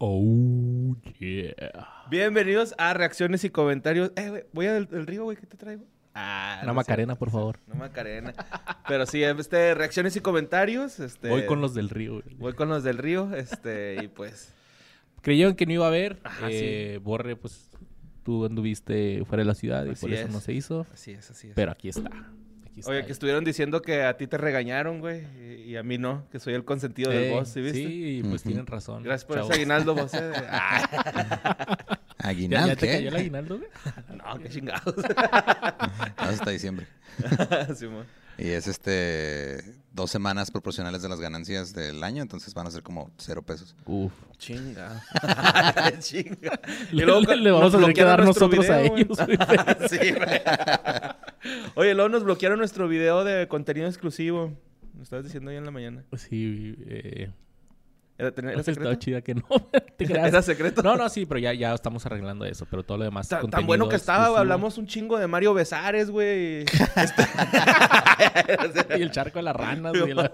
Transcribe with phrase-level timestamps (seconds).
[0.00, 2.06] Oh, yeah.
[2.08, 4.12] Bienvenidos a reacciones y comentarios.
[4.16, 5.84] Eh, güey, voy al río, güey, ¿qué te traigo?
[6.14, 6.76] Ah, Una no sé.
[6.76, 7.58] macarena, por favor.
[7.66, 8.32] Una macarena.
[8.86, 11.00] Pero sí, este, reacciones y comentarios.
[11.00, 12.22] Este, Voy con los del río.
[12.22, 12.36] güey.
[12.36, 14.54] Voy con los del río, este, y pues.
[15.20, 16.20] Creyeron que no iba a haber.
[16.22, 17.68] Ajá, eh, Borre, pues
[18.22, 20.32] tú anduviste fuera de la ciudad y Así por eso es.
[20.32, 20.86] no se hizo.
[20.92, 21.54] Así es, así es.
[21.54, 22.10] Pero aquí está.
[22.78, 22.92] Aquí está.
[22.92, 26.26] Oye, que estuvieron diciendo que a ti te regañaron, güey, y, y a mí no,
[26.30, 27.78] que soy el consentido del boss, ¿sí viste?
[27.78, 29.02] Sí, pues tienen razón.
[29.02, 29.50] Gracias por chavos.
[29.50, 30.14] ese aguinaldo, vos.
[30.14, 30.32] eh.
[32.20, 33.70] ¿Ya, Aguinaldo, ya te cayó el aguinaldo, güey?
[34.16, 34.94] no, qué chingados.
[36.16, 36.86] Hasta diciembre.
[37.74, 38.06] Simón.
[38.38, 39.58] Y es este
[39.92, 43.74] dos semanas proporcionales de las ganancias del año, entonces van a ser como cero pesos.
[43.84, 44.12] Uf.
[44.38, 45.02] Chinga.
[45.98, 46.60] Chinga.
[46.92, 49.02] Y luego le- vamos a tener que dar nosotros a video, güey.
[49.02, 49.18] ellos.
[49.18, 49.88] güey.
[49.88, 50.40] sí, güey.
[51.74, 54.52] Oye, luego nos bloquearon nuestro video de contenido exclusivo.
[54.94, 56.04] Me estabas diciendo hoy en la mañana.
[56.16, 57.30] Sí, eh,
[58.18, 58.94] ¿Era, era estaba secreto?
[58.96, 59.44] chida que no.
[59.96, 60.28] te creas.
[60.28, 60.82] ¿Era secreto?
[60.82, 62.66] No, no, sí, pero ya, ya estamos arreglando eso.
[62.68, 63.28] Pero todo lo demás.
[63.28, 64.38] Ta- Tan, bueno que estaba, exclusivo.
[64.40, 66.64] Hablamos un chingo de Mario Besares, güey.
[68.98, 70.14] y el charco de las ranas, güey.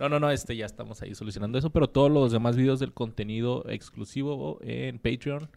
[0.00, 2.92] No, no, no, este ya estamos ahí solucionando eso, pero todos los demás videos del
[2.92, 5.48] contenido exclusivo en Patreon,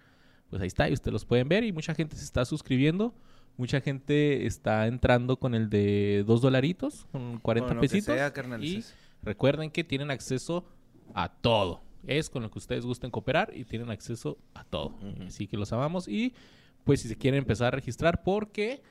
[0.52, 3.16] pues ahí está, y ustedes los pueden ver y mucha gente se está suscribiendo,
[3.58, 8.16] mucha gente está entrando con el de dos dolaritos, con 40 Con lo que pesitos.
[8.16, 8.84] sea, carnal, y
[9.24, 10.64] recuerden que tienen acceso
[11.14, 11.82] a todo.
[12.08, 14.96] Es con lo que ustedes gusten cooperar y tienen acceso a todo.
[15.28, 16.34] Así que los amamos y
[16.86, 18.82] pues si se quieren empezar a registrar porque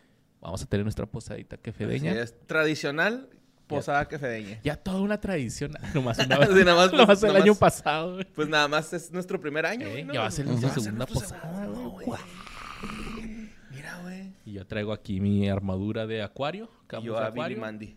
[0.40, 2.12] vamos a tener nuestra posadita quefedeña.
[2.12, 2.46] Así es.
[2.46, 3.28] Tradicional,
[3.66, 4.60] posada quefedeña.
[4.62, 5.72] Ya toda una tradición.
[5.94, 6.48] Nomás una vez.
[6.50, 7.58] Sí, nada más, nomás el nada año más.
[7.58, 8.18] pasado.
[8.34, 11.66] Pues nada más es nuestro primer año, Eh, ya va a ser nuestra segunda posada,
[11.66, 12.06] güey.
[13.70, 14.32] Mira, güey.
[14.44, 16.70] Y yo traigo aquí mi armadura de acuario.
[17.00, 17.56] Y Yo a Billy.
[17.56, 17.96] Mandy.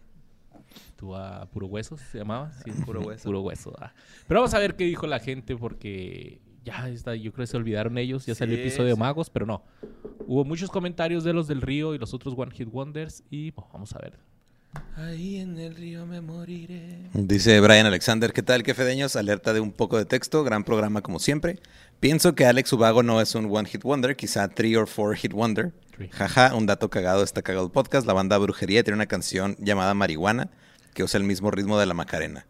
[0.98, 2.52] Tú a puro hueso se llamaba.
[2.64, 3.24] Sí, Puro hueso.
[3.26, 3.74] Puro hueso.
[3.80, 3.94] ah.
[4.28, 7.58] Pero vamos a ver qué dijo la gente porque ya está, yo creo que se
[7.58, 8.26] olvidaron ellos.
[8.26, 9.00] Ya salió el Sí, episodio de sí.
[9.00, 9.64] magos, pero no.
[10.28, 13.24] Hubo muchos comentarios de los del río y los otros One Hit Wonders.
[13.30, 14.20] Y pues, vamos a ver.
[14.96, 17.10] Ahí en el río me moriré.
[17.14, 19.16] Dice Brian Alexander, ¿qué tal, quefedeños?
[19.18, 21.60] Alerta de un poco de texto, gran programa como siempre.
[22.00, 25.34] Pienso que Alex Ubago no es un one hit wonder, quizá three or four hit
[25.34, 25.74] wonder.
[26.12, 28.08] Jaja, un dato cagado está cagado el podcast.
[28.08, 30.50] La banda Brujería tiene una canción llamada Marihuana
[30.94, 32.48] que usa el mismo ritmo de la Macarena.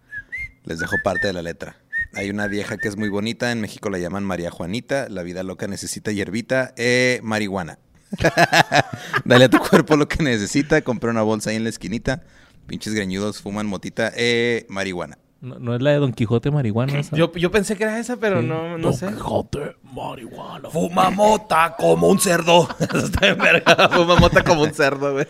[0.64, 1.78] Les dejo parte de la letra.
[2.14, 5.44] Hay una vieja que es muy bonita, en México la llaman María Juanita, la vida
[5.44, 7.80] loca necesita hierbita, eh, marihuana.
[9.26, 12.24] Dale a tu cuerpo lo que necesita, compré una bolsa ahí en la esquinita,
[12.68, 15.18] pinches greñudos fuman motita, eh, marihuana.
[15.42, 17.00] No, no es la de Don Quijote marihuana.
[17.00, 17.16] esa?
[17.16, 18.48] Yo, yo pensé que era esa, pero Sí.
[18.48, 19.08] no, no sé.
[19.08, 20.70] Quijote marihuana.
[20.70, 22.68] Fuma mota como un cerdo.
[22.80, 23.90] Eso está bien verga.
[23.90, 25.26] Fuma mota como un cerdo, güey.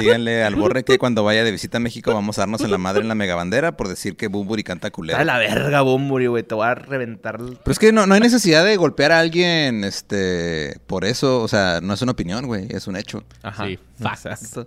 [0.00, 2.78] Díganle al borre que cuando vaya de visita a México vamos a darnos en la
[2.78, 5.18] madre en la megabandera por decir que Bumburi canta culero.
[5.18, 6.42] De la verga, Bumburi, güey.
[6.42, 7.36] Te voy a reventar.
[7.38, 11.40] el- Pero es que no, no hay necesidad de golpear a alguien este, por eso.
[11.42, 13.22] O sea, no es una opinión, güey, es un hecho.
[13.42, 13.66] Ajá.
[13.66, 14.26] Sí, facts.
[14.26, 14.66] Exacto.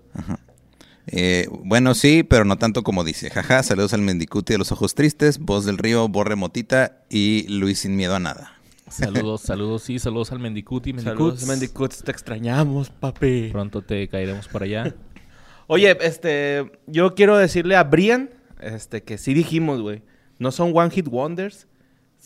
[1.08, 3.30] Eh, bueno, sí, pero no tanto como dice.
[3.30, 7.80] Jaja, saludos al Mendicuti de los ojos tristes, voz del río, borre motita y Luis
[7.80, 8.54] sin miedo a nada.
[8.90, 11.48] Saludos, saludos, sí, saludos al Mendicuti, Saludos, Mendicuts.
[11.48, 12.04] Mendicuts.
[12.04, 13.50] Te extrañamos, papi.
[13.52, 14.94] Pronto te caeremos por allá.
[15.68, 16.72] Oye, este...
[16.88, 18.30] Yo quiero decirle a Brian
[18.62, 20.04] este, que sí dijimos, güey.
[20.40, 21.68] No son one hit wonders.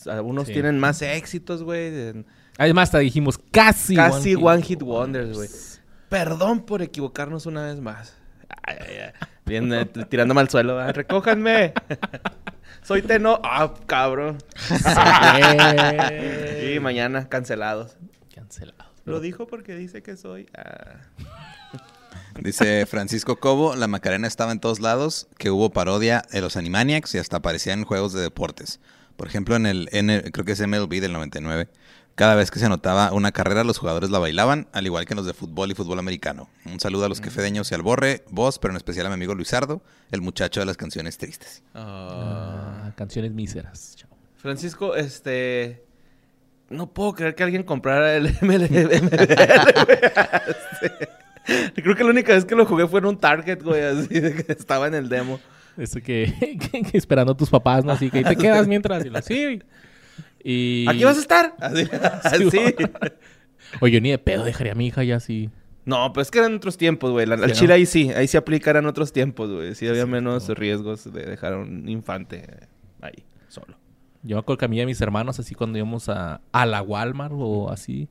[0.06, 0.52] Algunos Sí.
[0.52, 1.90] tienen más éxitos, güey.
[1.90, 2.24] de-
[2.58, 3.96] Además, hasta dijimos casi.
[3.96, 5.48] Casi Hit one hit wonders, güey.
[6.08, 8.14] Perdón por equivocarnos una vez más.
[9.44, 10.76] Bien, eh, tirándome al suelo.
[10.76, 10.94] ¿verdad?
[10.94, 11.72] Recójanme.
[12.82, 13.40] Soy Teno.
[13.44, 14.38] Ah, cabrón.
[14.56, 14.74] Sí.
[16.74, 17.96] Y mañana cancelados.
[18.34, 18.90] Cancelado.
[19.04, 20.46] Lo dijo porque dice que soy.
[20.56, 20.96] ah.
[22.40, 27.14] Dice Francisco Cobo, la Macarena estaba en todos lados, que hubo parodia de los Animaniacs
[27.14, 28.80] y hasta aparecía en juegos de deportes.
[29.18, 31.68] Por ejemplo, en el, en el- creo que es MLB del 99.
[32.14, 35.16] Cada vez que se anotaba una carrera, los jugadores la bailaban, al igual que en
[35.16, 36.48] los de fútbol y fútbol americano.
[36.66, 39.34] Un saludo a los quefedeños y al borre, vos, pero en especial a mi amigo
[39.34, 41.62] Luisardo, el muchacho de las canciones tristes.
[41.74, 42.84] Ah.
[42.84, 43.94] Ah, canciones míseras.
[43.96, 44.10] Chao.
[44.36, 45.84] Francisco, este.
[46.68, 49.00] No puedo creer que alguien comprara el ML MLB,
[49.86, 49.98] güey.
[51.74, 54.34] Creo que la única vez que lo jugué fue en un Target, güey, así de
[54.34, 55.40] que estaba en el demo.
[55.76, 56.32] Eso que,
[56.72, 57.92] que- que esperando a tus papás, ¿no?
[57.92, 59.04] Así que ahí te quedas mientras.
[59.04, 59.62] Y lo, sí.
[60.44, 60.86] Y...
[60.88, 61.54] ¿Aquí vas a estar?
[61.60, 61.84] Así.
[62.50, 62.74] Sí, así.
[63.80, 65.48] Oye, ni de pedo dejaría a mi hija ya así.
[65.84, 67.30] No, pues es que eran otros tiempos, güey.
[67.30, 67.74] Al Sí, Chile ¿no?
[67.74, 69.74] ahí sí, ahí sí aplicarán otros tiempos, güey.
[69.74, 70.54] Sí había Sí, menos no.
[70.54, 72.44] riesgos de dejar a un infante
[73.00, 73.76] ahí, solo.
[74.22, 76.66] Yo me acuerdo que a mí y a mis hermanos, así cuando íbamos a, a
[76.66, 78.08] la Walmart o así,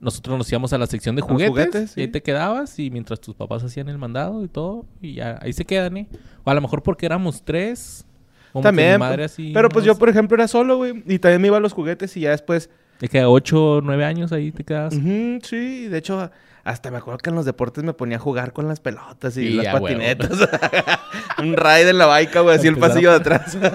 [0.00, 3.34] nosotros nos íbamos a la sección de juguetes, y ahí te quedabas y mientras tus
[3.34, 6.08] papás hacían el mandado y todo, y ya ahí se quedan, ¿eh?
[6.44, 8.06] O a lo mejor porque éramos tres,
[8.52, 8.98] Como También.
[8.98, 9.92] madre así, pero pues ¿no?
[9.92, 11.02] yo, por ejemplo, era solo, güey.
[11.06, 12.68] Y también me iba a los juguetes y ya después...
[13.00, 14.94] De que a 8 o 9 años ahí te quedas.
[14.94, 16.30] Sí, de hecho,
[16.62, 19.40] hasta me acuerdo que en los deportes me ponía a jugar con las pelotas y
[19.46, 20.30] Y las patinetas.
[21.38, 23.56] Un ride en la baica, güey, así el pasillo de atrás.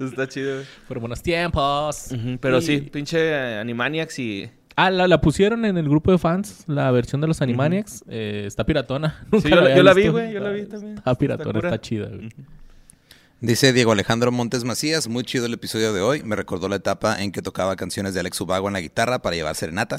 [0.00, 0.66] Está chido, güey.
[0.86, 2.14] Fueron buenos tiempos.
[2.40, 4.50] Pero Y- sí, pinche Animaniacs y...
[4.80, 8.04] Ah, la, la pusieron en el grupo de fans, la versión de los Animaniacs.
[8.08, 9.26] Eh, está piratona.
[9.32, 10.98] Nunca yo la- había yo la vi, güey, yo la vi también.
[10.98, 12.28] Está piratona, Está chida, güey.
[13.40, 16.22] Dice Diego Alejandro Montes Macías, muy chido el episodio de hoy.
[16.22, 19.36] Me recordó la etapa en que tocaba canciones de Alex Ubago en la guitarra para
[19.36, 19.96] llevar serenata.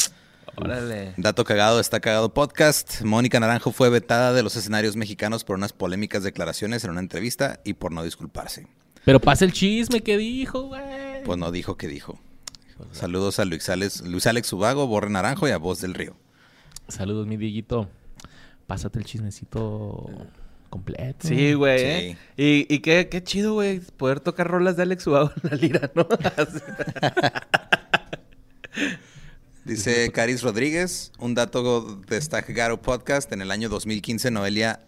[0.55, 1.13] Órale.
[1.17, 3.01] Dato cagado, está cagado podcast.
[3.03, 7.59] Mónica Naranjo fue vetada de los escenarios mexicanos por unas polémicas declaraciones en una entrevista
[7.63, 8.67] y por no disculparse.
[9.05, 11.23] Pero pasa el chisme que dijo, güey.
[11.23, 12.19] Pues no dijo que dijo.
[12.91, 16.15] Saludos a Luis Alex, Luis Alex Ubago, Borre Naranjo y a Voz del Río.
[16.87, 17.89] Saludos, mi Dieguito.
[18.67, 20.09] Pásate el chismecito
[20.69, 21.27] completo.
[21.27, 21.79] Sí, güey.
[21.79, 21.85] Sí.
[21.85, 22.17] ¿eh?
[22.37, 25.91] Y, y qué, qué chido, güey, poder tocar rolas de Alex Ubago en la lira,
[25.95, 26.07] ¿no?
[29.65, 33.31] Dice Caris Rodríguez, un dato de Stack Garo Podcast.
[33.31, 34.79] En el año 2015, Noelia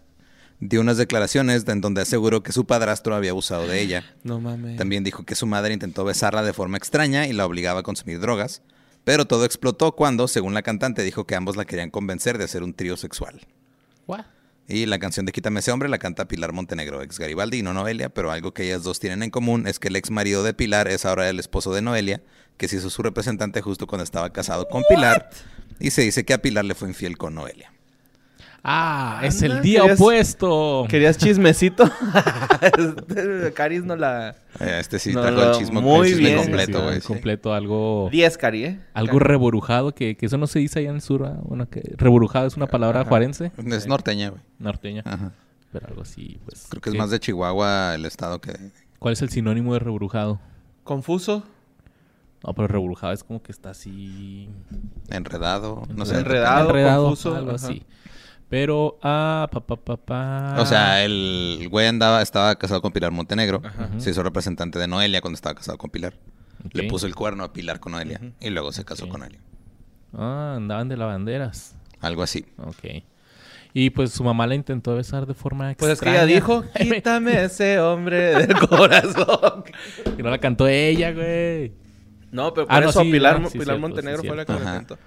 [0.68, 4.04] dio unas declaraciones en donde aseguró que su padrastro había abusado de ella.
[4.22, 4.76] no mames.
[4.76, 8.20] También dijo que su madre intentó besarla de forma extraña y la obligaba a consumir
[8.20, 8.62] drogas.
[9.02, 12.62] Pero todo explotó cuando, según la cantante, dijo que ambos la querían convencer de hacer
[12.62, 13.40] un trío sexual.
[14.06, 14.24] What?
[14.68, 17.72] Y la canción de Quítame ese hombre la canta Pilar Montenegro, ex Garibaldi y no
[17.74, 20.54] Noelia, pero algo que ellas dos tienen en común es que el ex marido de
[20.54, 22.22] Pilar es ahora el esposo de Noelia,
[22.56, 25.28] que se hizo su representante justo cuando estaba casado con Pilar.
[25.80, 27.72] Y se dice que a Pilar le fue infiel con Noelia.
[28.64, 30.86] Ah, es el día querías- opuesto.
[30.88, 31.84] ¿Querías chismecito?
[32.62, 34.36] Este, Caris no la...
[34.60, 36.42] Eh, Este sí No, trajo no, el chisme, muy el chisme bien.
[36.44, 37.00] completo, güey.
[37.00, 38.08] sí, completo, algo...
[38.12, 38.80] 10, Cari, ¿eh?
[38.94, 41.22] Algo reburujado, que, que eso no se dice allá en el sur.
[41.22, 41.40] ¿verdad?
[41.42, 43.08] Bueno, que reburujado es una palabra Ajá.
[43.08, 44.42] juarense, Es norteña, güey.
[44.60, 45.02] norteña.
[45.04, 45.32] Ajá.
[45.72, 46.66] Pero algo así, pues.
[46.68, 48.52] Creo que es más de Chihuahua el estado que...
[49.00, 50.38] ¿Cuál es el sinónimo de reburujado?
[50.84, 51.42] Confuso.
[52.46, 54.48] No, pero reburujado es como que está así...
[55.10, 56.16] Enredado, no sé.
[56.18, 56.68] Enredado.
[57.06, 57.66] confuso, algo ajá.
[57.66, 57.82] así.
[58.52, 60.56] Pero, ah, pa, pa, pa, pa.
[60.58, 63.62] O sea, el güey andaba, estaba casado con Pilar Montenegro.
[63.64, 63.88] Ajá.
[63.96, 66.12] Se hizo representante de Noelia cuando estaba casado con Pilar.
[66.72, 68.20] Le puso el cuerno a Pilar con Noelia.
[68.40, 69.40] Y luego se casó con Noelia.
[70.12, 71.76] Ah, andaban de lavanderas.
[72.02, 72.44] Algo así.
[72.58, 73.02] Ok.
[73.72, 75.94] Y pues su mamá la intentó besar de forma extraña.
[75.94, 79.64] Pues es que ella dijo, quítame ese hombre del corazón.
[80.14, 81.72] que no la cantó ella, güey.
[82.30, 84.36] No, pero por Ah, no, eso sí, Pilar, no, sí, Pilar cierto, Montenegro sí, fue
[84.36, 84.98] la que la cantó.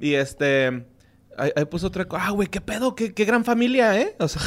[0.00, 0.97] Y este...
[1.38, 2.26] Ahí, ahí puso otra cosa.
[2.26, 4.14] Ah, güey, qué pedo, qué, qué gran familia, ¿eh?
[4.18, 4.40] O sea,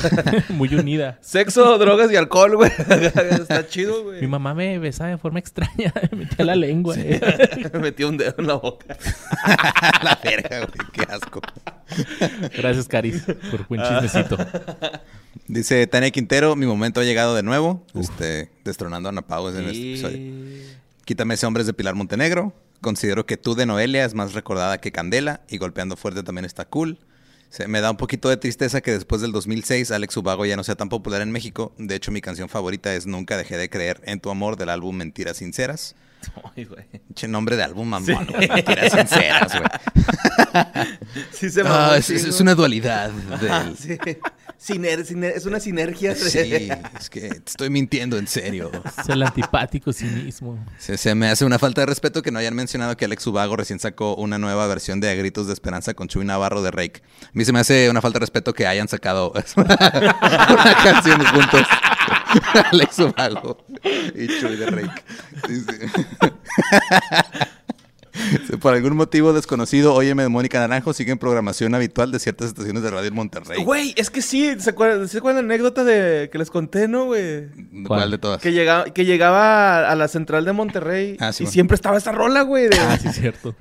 [0.49, 1.17] Muy unida.
[1.21, 2.71] sexo, drogas y alcohol, güey.
[2.79, 4.21] Está chido, güey.
[4.21, 5.93] Mi mamá me besaba de forma extraña.
[6.11, 6.95] Me metía la lengua.
[6.97, 7.19] eh.
[7.73, 8.97] Me metió un dedo en la boca.
[10.03, 10.89] la verga, güey.
[10.93, 11.41] Qué asco.
[12.57, 14.37] Gracias, Caris, por buen chismecito.
[15.47, 17.85] Dice Tania Quintero, mi momento ha llegado de nuevo.
[17.93, 20.19] Este, destronando a Ana Pau en este episodio.
[21.05, 22.53] Quítame ese hombre es de Pilar Montenegro.
[22.81, 25.41] Considero que tú de Noelia es más recordada que Candela.
[25.49, 26.97] Y golpeando fuerte también está cool.
[27.49, 30.63] Se, me da un poquito de tristeza que después del 2006 Alex Ubago ya no
[30.63, 31.73] sea tan popular en México.
[31.77, 34.95] De hecho, mi canción favorita es Nunca dejé de creer en tu amor del álbum
[34.95, 35.95] Mentiras Sinceras.
[36.55, 36.85] Ay, güey.
[37.13, 38.25] Che, nombre de álbum, mamón.
[38.27, 38.47] güey.
[38.47, 39.69] Mentiras Sinceras, güey.
[41.33, 43.09] Sí se No, mamó, es, es- una dualidad.
[43.41, 43.97] Del- sí.
[44.63, 46.13] Siner- siner- es una sinergia.
[46.13, 46.37] de- Sí,
[46.99, 48.69] es que te estoy mintiendo en serio.
[48.99, 50.63] Es el antipático cinismo.
[50.77, 53.55] Se, se me hace una falta de respeto que no hayan mencionado que Alex Ubago
[53.55, 57.01] recién sacó una nueva versión de A Gritos de Esperanza con Chuy Navarro de Rake.
[57.23, 61.65] A mí se me hace una falta de respeto que hayan sacado una canción juntos.
[62.71, 63.65] Alex Ubago
[64.15, 65.03] y Chuy de Rake.
[65.47, 66.01] Sí, sí.
[68.61, 72.83] Por algún motivo desconocido, Óyeme de Mónica Naranjo sigue en programación habitual de ciertas estaciones
[72.83, 73.63] de radio en Monterrey.
[73.63, 77.05] Güey, es que sí, ¿se acuerdan, ¿se acuerdan la anécdota de que les conté, no,
[77.05, 77.47] güey?
[77.49, 78.11] ¿Cuál, ¿Cuál?
[78.11, 78.41] de todas?
[78.41, 81.53] Que llegaba, que llegaba a, la central de Monterrey Ah, sí, y bueno.
[81.53, 82.67] siempre estaba esa rola, güey.
[82.69, 83.55] de- Ah, sí, cierto.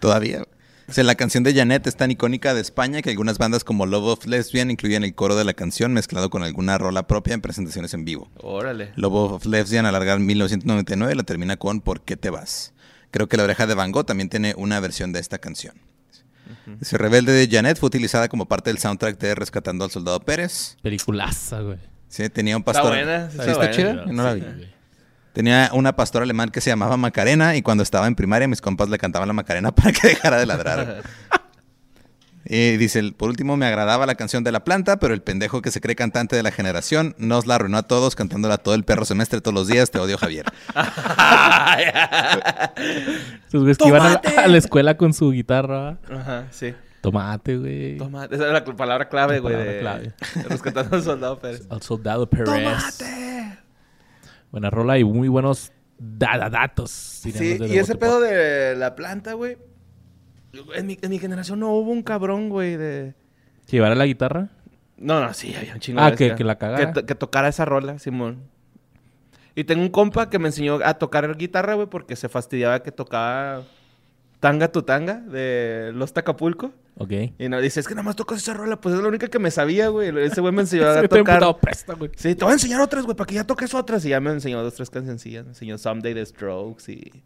[0.00, 0.44] Todavía.
[0.88, 3.86] O sea, la canción de Janet es tan icónica de España que algunas bandas como
[3.86, 7.40] Love of Lesbian incluyen el coro de la canción mezclado con alguna rola propia en
[7.40, 8.28] presentaciones en vivo.
[8.38, 8.90] Órale.
[8.96, 12.72] Love of Lesbian alarga en 1999 la termina con ¿Por qué te vas?
[13.10, 15.74] Creo que La oreja de Van Gogh también tiene una versión de esta canción.
[16.80, 20.76] Ese Rebelde de Janet fue utilizada como parte del soundtrack de Rescatando al Soldado Pérez.
[20.82, 21.78] Peliculaza, güey.
[22.08, 22.92] Sí, tenía un Está pastor.
[22.92, 23.72] buena, sí ¿Sí está está buena.
[23.76, 24.04] chida?
[24.06, 24.40] Yo no la vi.
[24.40, 24.74] Güey.
[25.32, 28.88] Tenía una pastora alemán que se llamaba Macarena y cuando estaba en primaria mis compas
[28.88, 31.02] le cantaban la Macarena para que dejara de ladrar.
[32.44, 35.70] Y dice, por último me agradaba la canción de la planta, pero el pendejo que
[35.70, 39.04] se cree cantante de la generación nos la arruinó a todos cantándola todo el perro
[39.04, 39.90] semestre todos los días.
[39.90, 40.46] Te odio, Javier.
[43.48, 44.40] Esos güeyes que iban a la, ¡Tómate!
[44.40, 45.98] a la escuela con su guitarra.
[46.10, 46.74] Ajá, sí.
[47.00, 47.96] Tomate, güey.
[47.98, 48.34] Tomate.
[48.34, 49.54] Esa es la palabra clave, La güey.
[49.54, 50.12] palabra de- clave.
[50.34, 51.62] de Rescatando al soldado Pérez.
[51.70, 52.46] Al soldado Pérez.
[52.46, 53.58] ¡Tomate!
[54.50, 56.90] Buena rola y muy buenos da- datos.
[56.90, 59.56] Sí, y ese pedo de la planta, güey.
[60.74, 63.14] En mi, en mi generación no hubo un cabrón, güey, de...
[63.66, 64.48] ¿Que llevara la guitarra?
[64.96, 66.86] No, no, sí, había un chingo Ah, de que- que la cagara.
[66.86, 68.42] Que, to- que tocara esa rola, Simón.
[69.54, 72.92] Y tengo un compa que me enseñó a tocar guitarra, güey, porque se fastidiaba que
[72.92, 73.62] tocaba
[74.40, 76.72] Tanga tu Tanga de Los Tacapulco.
[76.96, 77.12] Ok.
[77.38, 79.38] Y no, dice, es que nada más tocas esa rola, pues es la única que
[79.38, 80.08] me sabía, güey.
[80.20, 81.42] Ese güey me enseñó a tocar.
[81.60, 82.10] presta, güey.
[82.16, 84.04] Sí, te voy a enseñar otras, güey, para que ya toques otras.
[84.04, 85.44] Y ya me enseñó dos, tres cancioncillas.
[85.44, 87.22] Me enseñó Someday the Strokes y...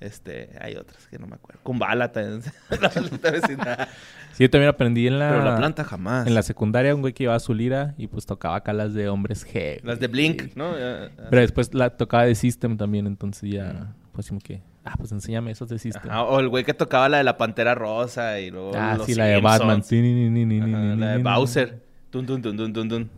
[0.00, 1.60] Este, hay otras que no me acuerdo.
[1.62, 2.42] Kumbala también.
[2.80, 3.88] la maldita vecindad.
[4.32, 5.28] Sí, yo también aprendí en la...
[5.28, 6.24] Pero la planta jamás.
[6.26, 9.08] En la secundaria un güey que llevaba su lira y pues tocaba acá las de
[9.08, 9.80] hombres G.
[9.82, 10.06] Las de.
[10.06, 10.78] Blink, ¿no?
[10.78, 13.92] Ya- Pero después la tocaba de System también, entonces ya...
[14.12, 14.62] Pues como que...
[14.84, 16.10] Ah, pues enséñame esas de System.
[16.10, 19.06] Ajá, o el güey que tocaba la de la Pantera Rosa y luego ah, los
[19.06, 19.40] sí, la de.
[19.40, 19.82] Batman.
[19.82, 21.18] Sí, ni, ni, ni, ni, Ajá, ni, la de.
[21.18, 21.82] Bowser.
[22.10, 23.10] Dun, dun, dun, dun, dun, dun.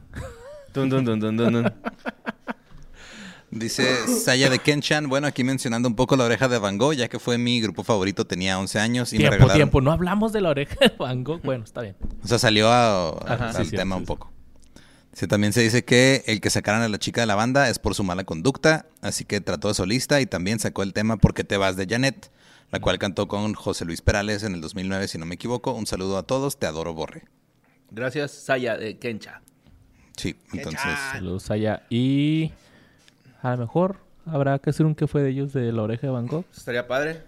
[0.75, 1.73] Dun, dun, dun, dun, dun, dun.
[3.53, 3.85] Dice
[4.25, 5.09] Saya de Kenchan.
[5.11, 7.85] Bueno, aquí mencionando un poco la oreja de Van Gogh, ya que fue mi grupo
[7.85, 9.57] favorito, tenía 11 años y me Tiempo, regalaron.
[9.59, 9.81] tiempo.
[9.83, 11.43] No hablamos de la oreja de Van Gogh.
[11.43, 11.95] Bueno, está bien.
[12.25, 13.51] O sea, salió a- a- Ajá.
[13.51, 14.07] al Sí, tema sí, un sí.
[14.07, 14.33] poco.
[15.13, 17.79] Dice, también se dice que el que sacaran a la chica de la banda es
[17.79, 21.35] por su mala conducta, así que trató de solista y también sacó el tema ¿Por
[21.35, 22.31] qué te vas de Janet?
[22.71, 25.73] La cual cantó con José Luis Perales en el 2009, si no me equivoco.
[25.73, 27.25] Un saludo a todos, te adoro, Borre.
[27.91, 29.43] Gracias, Saya de Kencha.
[30.17, 30.81] Sí, entonces...
[31.13, 31.83] Saludos allá.
[31.91, 32.51] Y...
[33.43, 33.97] A lo mejor
[34.27, 36.45] habrá que hacer un que fue de ellos de la oreja de Van Gogh.
[36.57, 37.23] Estaría padre.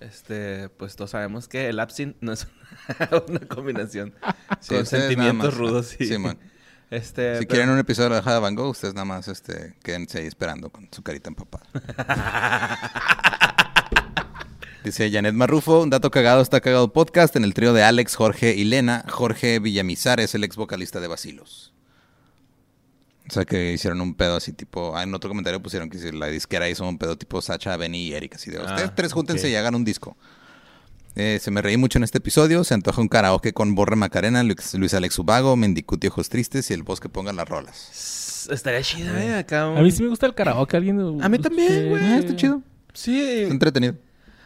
[0.00, 2.46] Este, pues todos sabemos que el absinthe no es
[3.28, 4.14] una combinación
[4.60, 5.86] Sí, con sentimientos rudos.
[5.86, 6.06] Sí.
[6.06, 6.38] Sí, man.
[6.90, 9.26] Este, Si pero- quieren un episodio de la oreja de Van Gogh, ustedes nada más
[9.28, 11.66] este, quédense ahí esperando con su carita empapada.
[14.84, 18.54] Dice Janet Marrufo, un dato cagado está cagado podcast en el trío de Alex, Jorge
[18.54, 19.04] y Lena.
[19.10, 21.67] Jorge Villamizar es el ex vocalista de Basilos.
[23.28, 26.10] O sea que hicieron un pedo así tipo, ah, en otro comentario pusieron que si
[26.12, 29.12] la disquera hizo un pedo tipo Sacha, Benny y Eric, así de ustedes Ah, tres
[29.12, 30.16] júntense y hagan un disco.
[31.14, 34.42] Eh, se me reí mucho en este episodio, se antoja un karaoke con Borre Macarena,
[34.44, 38.48] Luis, Luis Alex Ubago, Mendicuti Ojos Tristes y el bosque ponga las rolas.
[38.50, 39.68] Estaría chida, eh, acá.
[39.68, 40.76] un- A mí sí me gusta el karaoke.
[40.76, 41.20] ¿Alguien...
[41.22, 42.02] A mí también, güey.
[42.04, 42.62] Ah, está chido.
[42.94, 43.20] Sí.
[43.20, 43.94] Está entretenido.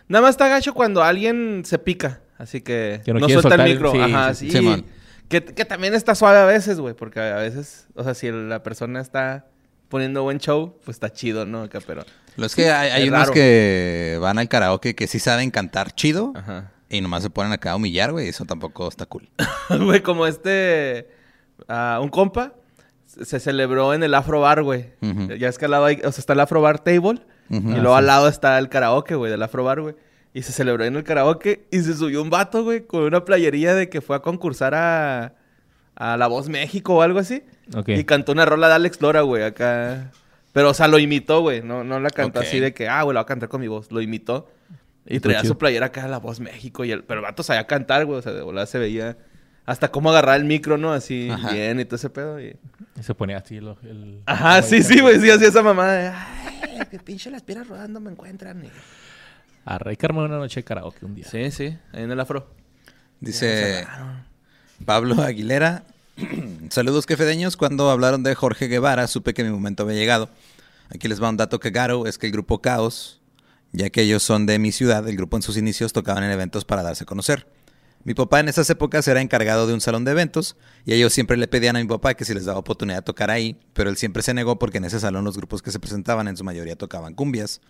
[0.08, 2.20] Nada más está gacho cuando alguien se pica.
[2.38, 3.92] Así que, Que no no, suelta soltar el el- micro.
[3.92, 4.58] sí, Ajá, sí, sí.
[4.58, 4.84] sí.
[5.32, 6.94] Que, que también está suave a veces, güey.
[6.94, 9.46] Porque a veces, o sea, si la persona está
[9.88, 11.62] poniendo buen show, pues está chido, ¿no?
[11.62, 12.04] Acá, pero.
[12.36, 13.32] Lo es que hay, hay es unos raro.
[13.34, 16.70] que van al karaoke que sí saben cantar chido Ajá.
[16.88, 18.28] y nomás se ponen acá a humillar, güey.
[18.28, 19.28] Eso tampoco está cool.
[19.68, 21.08] Güey, como este.
[21.68, 22.52] ah, un compa
[23.06, 24.90] se celebró en el Afro Bar, güey.
[25.38, 27.20] Ya es que al lado hay, o sea, está el Afro Bar Table.
[27.50, 29.94] Y Ah, luego al lado está el karaoke, güey, del Afro Bar, güey.
[30.34, 33.74] Y se celebró en el karaoke y se subió un vato, güey, con una playería
[33.74, 35.34] de que fue a concursar a,
[35.94, 37.42] a La Voz México o algo así.
[37.86, 40.10] Y cantó una rola de Alex Lora, güey, acá.
[40.52, 41.62] Pero, o sea, lo imitó, güey.
[41.62, 43.68] No, no la cantó así de que, ah, güey, la voy a cantar con mi
[43.68, 43.90] voz.
[43.92, 44.50] Lo imitó.
[45.06, 46.84] Y traía su playera acá de La Voz México.
[46.84, 47.04] Y el...
[47.04, 48.18] Pero el vato sabía cantar, güey.
[48.18, 49.16] O sea, de volada se veía
[49.66, 50.92] hasta cómo agarrar el micro, ¿no?
[50.92, 51.52] Así Ajá.
[51.52, 52.40] bien y todo ese pedo.
[52.40, 52.56] Y...
[52.98, 53.68] Y se ponía así el...
[53.82, 55.20] el- Ajá, sí, sí, güey.
[55.20, 58.64] Sí, así esa mamada de, ay, que pinche las piedras rodando me encuentran.
[58.64, 58.70] Y-
[59.64, 61.26] A Rey Carmen una noche de karaoke un día.
[61.30, 62.48] Sí, sí, ahí en el afro.
[63.20, 63.86] Dice
[64.84, 65.84] Pablo Aguilera.
[66.70, 67.56] Saludos quefedeños.
[67.56, 70.28] Cuando hablaron de Jorge Guevara, supe que mi momento había llegado.
[70.90, 72.06] Aquí les va un dato cagaro.
[72.06, 73.20] Es que el grupo Caos,
[73.72, 76.64] ya que ellos son de mi ciudad, el grupo en sus inicios tocaban en eventos
[76.64, 77.46] para darse a conocer.
[78.04, 81.36] Mi papá en esas épocas era encargado de un salón de eventos y ellos siempre
[81.36, 83.96] le pedían a mi papá que si les daba oportunidad de tocar ahí, pero él
[83.96, 86.74] siempre se negó porque en ese salón los grupos que se presentaban en su mayoría
[86.74, 87.60] tocaban cumbias.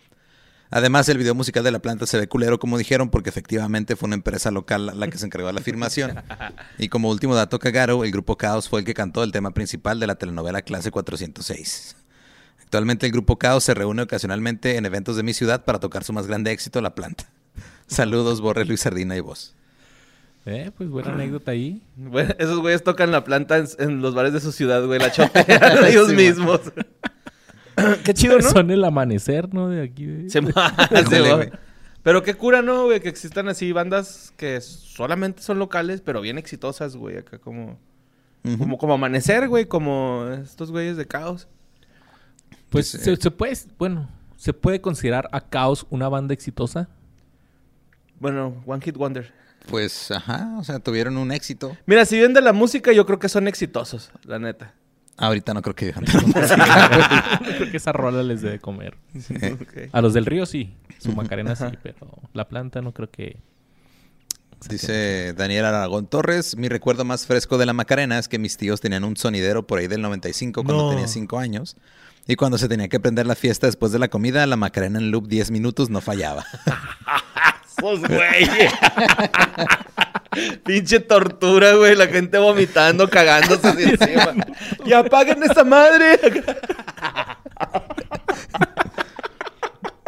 [0.74, 4.06] Además, el video musical de la planta se ve culero, como dijeron, porque efectivamente fue
[4.06, 6.14] una empresa local la- que se encargó de la filmación.
[6.78, 10.00] Y como último dato cagaro, el grupo Caos fue el que cantó el tema principal
[10.00, 11.96] de la telenovela Clase 406.
[12.62, 16.12] Actualmente el grupo Caos se reúne ocasionalmente en eventos de mi ciudad para tocar su
[16.14, 17.26] más grande éxito, La Planta.
[17.86, 19.54] Saludos, Borre, Luis Sardina y vos.
[20.46, 21.82] Eh, pues buena anécdota ahí.
[21.96, 24.98] Bueno, esos güeyes tocan la planta en, en los bares de su ciudad, güey.
[24.98, 26.60] La chopean ellos Sí, mismos.
[28.04, 28.50] Qué chido, ¿no?
[28.50, 29.68] Son el amanecer, ¿no?
[29.68, 30.06] De aquí.
[30.06, 30.74] de- Se va.
[31.36, 31.50] güey.
[32.02, 33.00] Pero qué cura, ¿no, güey?
[33.00, 37.18] Que existan así bandas que solamente son locales, pero bien exitosas, güey.
[37.18, 37.78] Acá como...
[38.58, 39.66] Como, como Amanecer, güey.
[39.66, 41.46] Como estos güeyes de Caos.
[42.70, 46.88] Pues se, se puede, bueno, se puede considerar a Caos una banda exitosa.
[48.18, 49.32] Bueno, One Hit Wonder.
[49.68, 51.76] Pues, ajá, o sea, tuvieron un éxito.
[51.86, 54.74] Mira, si vienen de la música, yo creo que son exitosos, la neta.
[55.18, 57.40] Ahorita no creo que dejan de la música.
[57.56, 58.96] Creo que esa rola les debe comer.
[59.92, 63.36] A los del río sí, su Macarena sí, pero la planta no creo que
[64.68, 68.80] Dice Daniel Aragón Torres, mi recuerdo más fresco de la Macarena es que mis tíos
[68.80, 70.90] tenían un sonidero por ahí del 95 cuando No.
[70.90, 71.76] tenía 5 años.
[72.28, 75.10] Y cuando se tenía que prender la fiesta después de la comida, la Macarena en
[75.10, 76.44] loop 10 minutos no fallaba.
[77.78, 78.46] Pues, güey.
[80.64, 81.96] Pinche tortura, güey.
[81.96, 84.34] La gente vomitando, cagándose así encima.
[84.86, 86.18] ¡Ya apaguen esa madre!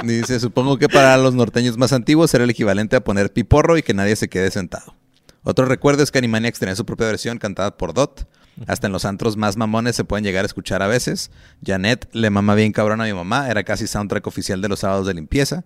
[0.02, 3.82] Dice, supongo que para los norteños más antiguos era el equivalente a poner piporro y
[3.82, 4.94] que nadie se quede sentado.
[5.44, 8.28] Otro recuerdo es que Animaniacs tenía su propia versión cantada por Dot.
[8.66, 11.30] Hasta en los antros más mamones se pueden llegar a escuchar a veces.
[11.64, 15.06] Janet le mama bien cabrón a mi mamá, era casi soundtrack oficial de los sábados
[15.06, 15.64] de limpieza.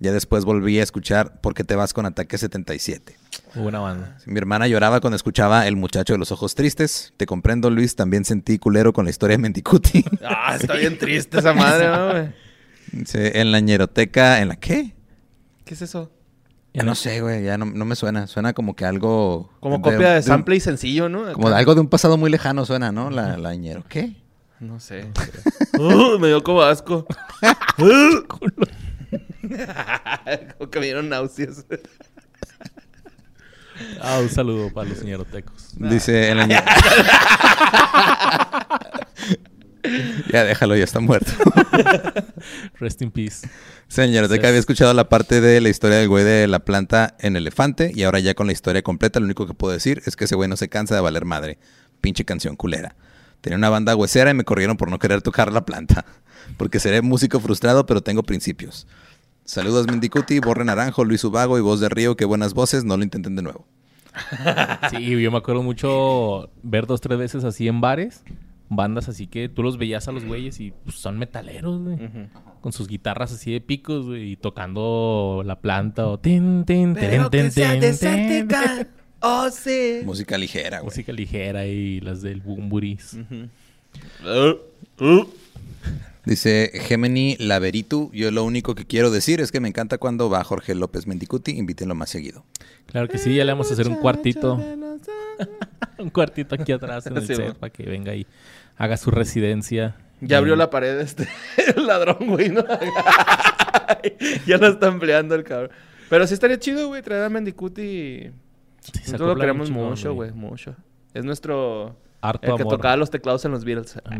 [0.00, 3.16] Ya después volví a escuchar ¿Por qué te vas con Ataque 77?
[3.54, 4.16] Buena banda.
[4.26, 7.12] Mi hermana lloraba cuando escuchaba El muchacho de los ojos tristes.
[7.16, 10.04] Te comprendo, Luis, también sentí culero con la historia de Mendicuti.
[10.24, 12.32] Ah, está bien triste esa madre, ¿no, güey?
[13.14, 14.94] En la ñeroteca, ¿en la qué?
[15.64, 16.10] ¿Qué es eso?
[16.72, 18.26] Ya no sé, güey, ya no, no me suena.
[18.26, 19.50] Suena como que algo...
[19.60, 21.32] Como copia de sample y sencillo, ¿no?
[21.32, 23.10] Como de algo de un pasado muy lejano suena, ¿no?
[23.10, 23.84] La, la ñero.
[23.88, 24.16] ¿Qué?
[24.60, 25.06] No sé.
[25.78, 27.06] Uh, me dio como asco.
[30.58, 31.64] como que me dieron náuseas.
[34.00, 35.74] Ah, un saludo para los ñerotecos.
[35.78, 36.64] Dice en la ñe-
[40.32, 41.30] ya déjalo, ya está muerto.
[42.80, 43.46] Rest in peace.
[43.96, 47.36] En ñeroteca había escuchado la parte de la historia del güey de la planta en
[47.36, 50.24] elefante y ahora ya con la historia completa lo único que puedo decir es que
[50.24, 51.58] ese güey no se cansa de valer madre.
[52.00, 52.96] Pinche canción culera.
[53.40, 56.06] Tenía una banda huesera y me corrieron por no querer tocar la planta.
[56.56, 58.86] Porque seré músico frustrado, pero tengo principios.
[59.44, 63.02] Saludos Mendicuti, Borre Naranjo, Luis Ubago y Voz de Río, qué buenas voces, no lo
[63.04, 63.66] intenten de nuevo.
[64.90, 68.22] Sí, yo me acuerdo mucho ver dos, tres veces así en bares.
[68.68, 71.98] Bandas así que tú los veías a los güeyes y pues, son metaleros, güey.
[72.60, 74.32] Con sus guitarras así de picos, güey.
[74.32, 76.18] Y tocando la planta o...
[76.18, 77.80] Tin, tin, teren, ten, ten,
[78.48, 78.88] ten.
[79.20, 80.00] Oh, sí.
[80.04, 80.90] Música ligera, güey.
[80.90, 83.18] Música ligera y las del Bumburis.
[84.24, 85.28] Uh, uh.
[86.24, 90.42] Dice Gemini Laveritu, yo lo único que quiero decir es que me encanta cuando va
[90.42, 92.44] Jorge López Mendicuti, invítenlo más seguido.
[92.86, 94.54] Claro que sí, ya le vamos a hacer un cuartito.
[95.98, 97.54] un cuartito aquí atrás en el Sí, set bueno.
[97.54, 98.26] para que venga y
[98.78, 99.96] haga su residencia.
[100.22, 101.28] Ya abrió la pared este
[101.76, 102.64] el ladrón, güey, ¿no?
[104.46, 105.70] ya lo está empleando el cabrón.
[106.08, 108.30] Pero sí estaría chido, güey, traer a Mendicuti.
[108.80, 110.74] Sí, se Nosotros lo queremos mucho, güey, mucho.
[111.12, 111.96] Es nuestro...
[112.24, 113.98] Harto El que amor tocaba los teclados en los Beatles.
[113.98, 114.16] a.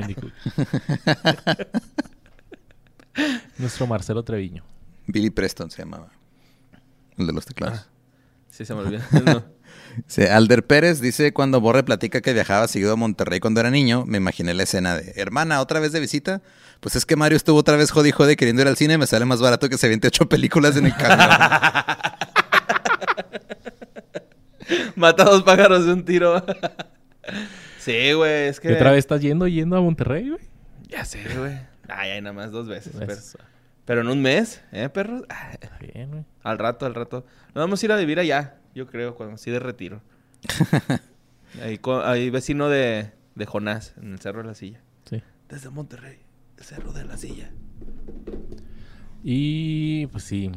[3.57, 4.63] Nuestro Marcelo Treviño.
[5.07, 6.11] Billy Preston se llamaba.
[7.17, 7.89] El de los teclados.
[8.51, 9.03] Sí, se me olvidó.
[9.25, 9.43] No.
[10.31, 14.19] Alder Pérez dice, cuando Borre platica que viajaba seguido a Monterrey cuando era niño, me
[14.19, 16.43] imaginé la escena de, hermana, ¿otra vez de visita?
[16.81, 19.25] Pues es que Mario estuvo otra vez jodi jode queriendo ir al cine, me sale
[19.25, 21.27] más barato que se 28 películas en el camión.
[24.95, 26.45] Mata dos pájaros de un tiro.
[27.85, 28.71] Sí, güey, es que...
[28.71, 30.41] ¿Y otra vez estás yendo yendo a Monterrey, güey?
[30.89, 31.59] Ya sé, güey.
[31.89, 33.37] Ay, ay, nada más dos veces.
[33.85, 35.23] Pero, en un mes, ¿eh, perros?
[35.61, 36.25] Está bien, güey.
[36.43, 37.27] Al rato, al rato.
[37.55, 40.01] Nos vamos a ir a vivir allá, yo creo, cuando así de retiro.
[42.05, 44.81] ahí, vecino de, de Jonás, en el Cerro de la Silla.
[45.09, 45.23] Sí.
[45.49, 46.19] Desde Monterrey,
[46.59, 47.51] el Cerro de la Silla.
[49.23, 50.51] Y pues sí.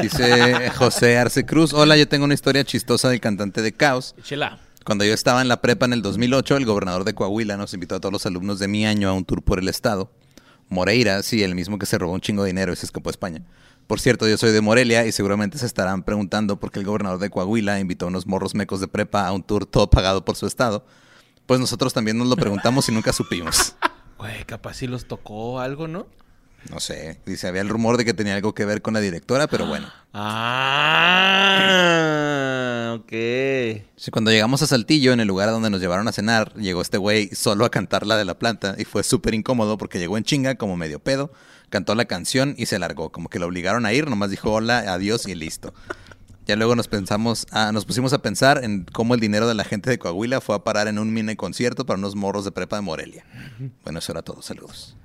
[0.00, 4.14] Dice José Arce Cruz, hola, yo tengo una historia chistosa del cantante de Caos.
[4.18, 4.58] Échela.
[4.88, 7.96] Cuando yo estaba en la prepa en el 2008, el gobernador de Coahuila nos invitó
[7.96, 10.10] a todos los alumnos de mi año a un tour por el estado.
[10.70, 13.12] Moreira, sí, el mismo que se robó un chingo de dinero y se escapó a
[13.12, 13.42] España.
[13.86, 17.18] Por cierto, yo soy de Morelia y seguramente se estarán preguntando por qué el gobernador
[17.18, 20.36] de Coahuila invitó a unos morros mecos de prepa a un tour todo pagado por
[20.36, 20.86] su estado.
[21.44, 23.74] Pues nosotros también nos lo preguntamos y nunca supimos.
[24.16, 26.06] Güey, capaz si los tocó algo, ¿no?
[26.70, 29.48] No sé, dice, había el rumor de que tenía algo que ver con la directora,
[29.48, 29.86] pero bueno.
[30.14, 31.97] Ah.
[33.98, 36.98] Sí, cuando llegamos a Saltillo, en el lugar donde nos llevaron a cenar, llegó este
[36.98, 40.22] güey solo a cantar la de la planta y fue súper incómodo porque llegó en
[40.22, 41.32] chinga, como medio pedo,
[41.68, 44.78] cantó la canción y se largó, como que lo obligaron a ir, nomás dijo hola,
[44.92, 45.74] adiós y listo.
[46.46, 49.64] Ya luego nos pensamos, ah, nos pusimos a pensar en cómo el dinero de la
[49.64, 52.76] gente de Coahuila fue a parar en un mini concierto para unos morros de prepa
[52.76, 53.24] de Morelia.
[53.82, 54.96] Bueno, eso era todo, saludos.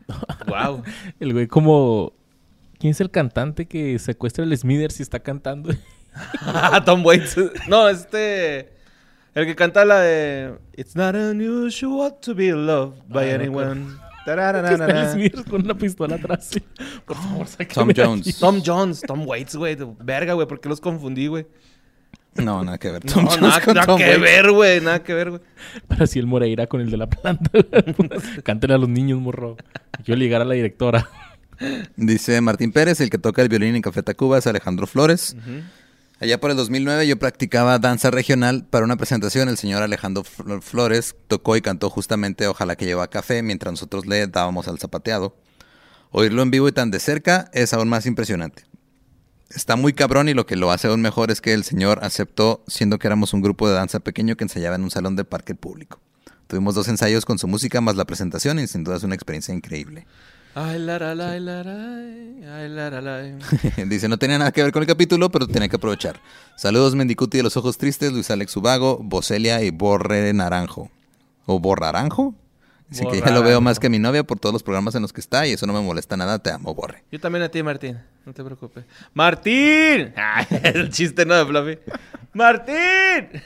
[0.46, 0.84] Wow.
[1.20, 2.14] El güey como...
[2.78, 5.74] ¿Quién es el cantante que secuestra el Smithers y está cantando?
[6.86, 7.38] Tom Waits.
[7.70, 8.73] No, este.
[9.36, 10.54] El que canta la de.
[10.78, 13.98] It's not unusual to be loved by Ah, no, anyone.
[15.12, 16.50] Smithers con una pistola atrás.
[16.52, 16.62] sí.
[17.06, 18.02] Por favor, sáquenme Tom aquí.
[18.02, 18.38] Jones.
[18.40, 19.76] Tom Jones, Tom Waits, güey.
[20.02, 20.48] Verga, güey.
[20.48, 21.48] ¿Por qué los confundí, güey?
[22.36, 23.04] No, nada que ver.
[23.06, 24.22] No, Tom Jones nada, con nada Tom que Waits.
[24.22, 24.82] ver, güey.
[24.82, 25.42] Nada que ver, güey.
[25.88, 27.50] Pero así el Moreira con el de la planta.
[28.44, 29.58] Cántale a los niños, morro.
[30.06, 31.10] Quiero ligar a la directora.
[31.96, 35.36] Dice Martín Pérez, el que toca el violín en Café Tacuba es Alejandro Flores.
[36.24, 39.50] Allá por el 2009 yo practicaba danza regional para una presentación.
[39.50, 44.06] El señor Alejandro Fl- Flores tocó y cantó justamente Ojalá que lleva café mientras nosotros
[44.06, 45.36] le dábamos al zapateado.
[46.12, 48.64] Oírlo en vivo y tan de cerca es aún más impresionante.
[49.50, 52.64] Está muy cabrón y lo que lo hace aún mejor es que el señor aceptó
[52.68, 55.56] siendo que éramos un grupo de danza pequeño que ensayaba en un salón de parque
[55.56, 56.00] público.
[56.48, 59.54] Tuvimos dos ensayos con su música más la presentación y sin duda es una experiencia
[59.54, 60.08] increíble.
[60.56, 61.98] Ay, la, la, la, la, la,
[62.58, 63.22] ay, la, la, la.
[63.88, 66.20] Dice, no tenía nada que ver con el capítulo, pero tenía que aprovechar.
[66.56, 70.92] Saludos, Mendicuti de los Ojos Tristes, Luis Alex Ubago, Bocelia y Borre Naranjo.
[71.46, 72.36] ¿O Borraranjo?
[72.88, 75.12] Dice que ya lo veo más que mi novia por todos los programas en los
[75.12, 76.38] que está y eso no me molesta nada.
[76.38, 77.04] Te amo, Borre.
[77.12, 78.00] Yo también a ti, Martín.
[78.24, 78.86] No te preocupes.
[79.16, 80.14] ¡Martín!
[80.16, 81.80] Ay, el chiste no de Fluffy.
[82.34, 83.42] ¡Martín!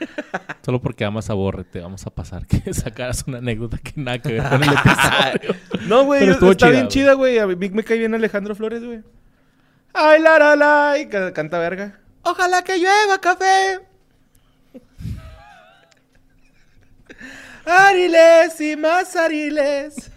[0.64, 4.18] Solo porque amas a Borre, te vamos a pasar que sacaras una anécdota que nada
[4.20, 5.56] que ver con el episodio.
[5.88, 6.88] No, güey, está chida, bien güey.
[6.88, 7.38] chida, güey.
[7.38, 9.02] A mí me cae bien Alejandro Flores, güey.
[9.94, 10.98] Ay, la, la, la.
[10.98, 11.98] Y ca- canta verga.
[12.22, 13.80] Ojalá que llueva café.
[17.64, 20.10] Ariles y más ariles.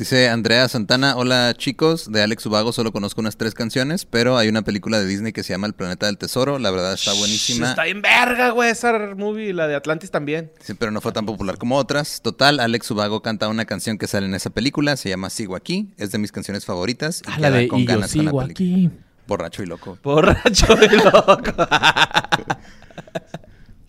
[0.00, 4.48] Dice Andrea Santana, hola chicos, de Alex Ubago solo conozco unas tres canciones, pero hay
[4.48, 7.68] una película de Disney que se llama El Planeta del Tesoro, la verdad está buenísima.
[7.68, 9.52] Está bien verga, güey, esa movie.
[9.52, 10.52] La de Atlantis también.
[10.58, 12.22] Sí, pero no fue tan popular como otras.
[12.22, 15.90] Total, Alex Ubago canta una canción que sale en esa película, se llama Sigo aquí,
[15.98, 17.20] es de mis canciones favoritas.
[17.20, 18.52] y Ah, la de con Y yo ganas con la sigo película.
[18.86, 18.90] aquí.
[19.26, 19.98] Borracho y loco.
[20.02, 21.52] Borracho y loco.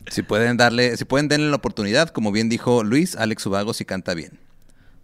[0.09, 3.85] Si pueden darle, si pueden denle la oportunidad, como bien dijo Luis, Alex Ubago sí
[3.85, 4.37] canta bien.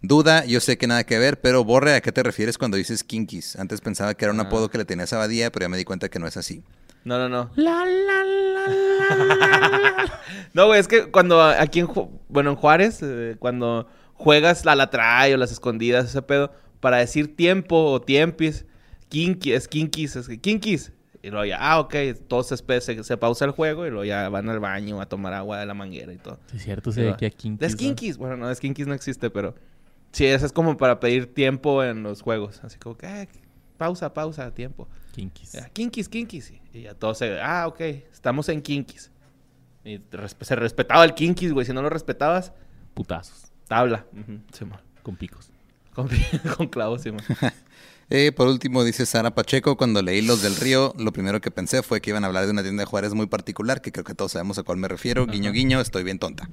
[0.00, 3.02] Duda, yo sé que nada que ver, pero Borre, ¿a qué te refieres cuando dices
[3.02, 3.56] Kinkis?
[3.56, 5.84] Antes pensaba que era un apodo que le tenía a Sabadía, pero ya me di
[5.84, 6.62] cuenta que no es así.
[7.04, 7.50] No, no, no.
[7.56, 10.20] La, la, la, la, la.
[10.54, 14.76] No, güey, es que cuando aquí en, Ju- bueno, en Juárez, eh, cuando juegas la
[14.76, 18.66] latray o las escondidas, ese pedo, para decir tiempo o tiempis,
[19.08, 20.92] kinky, es kinkis, es que kinkis.
[21.22, 21.94] Y luego ya, ah, ok,
[22.28, 25.32] todos se, se, se pausa el juego y luego ya van al baño a tomar
[25.34, 26.38] agua de la manguera y todo.
[26.50, 27.66] Sí, es cierto, se ve aquí a Kinkis.
[27.66, 27.78] Es ¿no?
[27.78, 29.54] kinkis, bueno, no, es kinkis no existe, pero
[30.12, 32.60] sí, eso es como para pedir tiempo en los juegos.
[32.64, 33.28] Así como que, eh,
[33.76, 34.88] pausa, pausa, tiempo.
[35.12, 35.52] Kinkis.
[35.52, 36.52] Ya, kinkis, kinkis.
[36.72, 37.40] Y ya todos se...
[37.40, 37.80] Ah, ok.
[37.80, 39.10] Estamos en kinkis.
[39.84, 41.66] Y resp- se respetaba el kinkis, güey.
[41.66, 42.52] Si no lo respetabas,
[42.94, 43.50] Putazos.
[43.68, 44.06] tabla.
[44.52, 44.80] Sí, man.
[45.02, 45.50] Con picos.
[45.94, 46.08] Con,
[46.56, 47.10] con clavos, sí.
[48.10, 51.82] Eh, por último, dice Sara Pacheco, cuando leí Los del Río, lo primero que pensé
[51.82, 54.14] fue que iban a hablar de una tienda de Juárez muy particular, que creo que
[54.14, 55.26] todos sabemos a cuál me refiero.
[55.26, 56.48] Guiño, guiño, estoy bien tonta.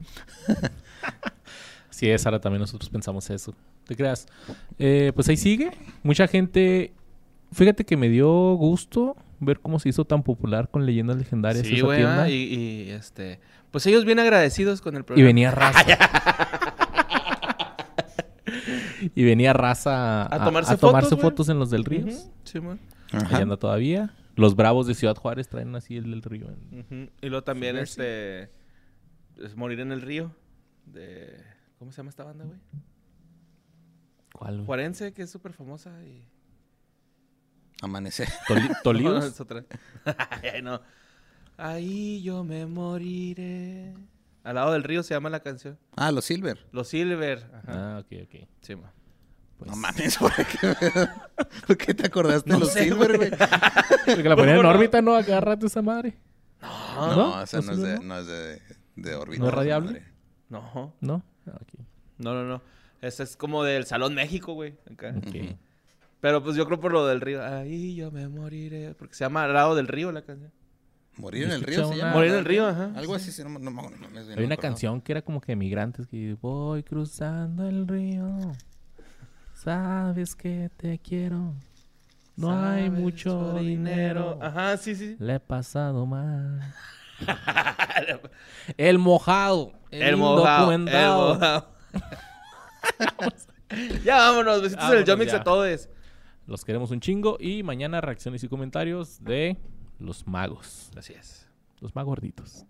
[1.96, 3.54] Sí, es Sara, también nosotros pensamos eso.
[3.88, 4.28] ¿Te creas?
[4.78, 5.72] Eh, pues ahí sigue.
[6.04, 6.94] Mucha gente...
[7.54, 11.76] Fíjate que me dio gusto ver cómo se hizo tan popular con leyendas legendarias Sí,
[11.76, 12.00] esa güey.
[12.00, 12.30] tienda.
[12.30, 13.40] Y, y, este...
[13.72, 15.26] Pues ellos bien agradecidos con el Y programa.
[15.28, 15.86] venía raza.
[19.16, 22.08] y venía raza a, A tomarse a tomarse fotos, en los del Río.
[22.08, 22.80] Ujú, Sí, man.
[23.12, 24.14] Ahí anda todavía.
[24.36, 26.48] Los bravos de Ciudad Juárez traen así el del Río.
[27.22, 28.44] Y luego también, Sí, este...
[29.42, 30.32] Es Morir en el Río.
[30.86, 31.38] De...
[31.80, 32.60] ¿Cómo se llama esta banda, güey?
[34.34, 34.56] ¿Cuál?
[34.56, 34.66] güey?
[34.66, 36.28] Juarense, que es súper famosa y...
[37.82, 38.28] Amanecer.
[38.48, 39.26] Toli- No, ¿Tolíos?
[39.26, 39.64] es otra.
[40.44, 40.82] Ay, no.
[41.58, 43.94] Ahí yo me moriré.
[44.44, 45.78] Al lado del río se llama la canción.
[45.96, 46.66] Ah, los Silver.
[46.72, 47.50] Los Silver.
[47.54, 47.96] Ajá.
[47.98, 48.48] Ah, ok, ok.
[48.62, 48.92] Sí, ma.
[49.58, 50.76] Pues, No mames, ¿por qué,
[51.66, 53.30] ¿por qué te acordaste No de los sé, Silver, güey?
[53.30, 55.16] Porque la ponían en órbita, ¿no?
[55.16, 56.18] Acá rato esa madre.
[56.62, 57.42] No, ¿No?
[57.42, 58.02] esa ¿Los no es de, no?
[58.04, 58.62] no es de,
[58.98, 59.42] de órbita.
[59.42, 60.04] ¿No es radiable?
[60.50, 61.24] No, ¿No?
[61.48, 61.60] Ah,
[62.18, 62.62] no, no, no.
[63.02, 64.76] Ese es como del Salón México, güey.
[64.92, 65.14] acá.
[66.22, 67.44] Pero pues yo creo por lo del río.
[67.44, 68.96] Ahí yo me moriré.
[68.96, 70.52] Porque se llama Al lado del río la canción.
[71.18, 72.14] Morir en el río se llama.
[72.14, 72.92] Morir en el río, ajá.
[72.96, 75.22] Algo así, sí, no, no, no, no, no, no, no Hay una canción que era
[75.22, 78.52] como que de migrantes que voy cruzando el río.
[79.54, 81.54] Sabes que te quiero.
[82.36, 84.38] No hay mucho dinero.
[84.42, 85.16] Ajá, sí, sí.
[85.20, 86.60] Le he pasado mal.
[88.78, 89.74] el mojado.
[89.92, 90.72] El, El mojado.
[90.72, 91.76] El mojado.
[94.04, 94.62] ya vámonos.
[94.62, 95.38] Besitos en el ya.
[95.38, 95.90] a todos.
[96.48, 97.38] Los queremos un chingo.
[97.40, 99.58] Y mañana reacciones y comentarios de
[100.00, 100.92] los magos.
[100.98, 101.50] Así es.
[101.80, 102.66] Los más gorditos.